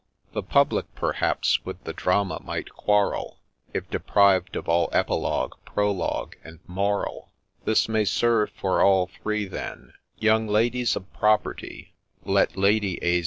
[0.33, 3.37] The public, perhaps, with the drama might quarrel
[3.71, 7.29] If deprived of all epilogue, prologue, and moral;
[7.65, 9.93] This may serve for all three then:—'
[10.27, 11.93] Young Ladies of property,
[12.25, 13.19] Let Lady A.'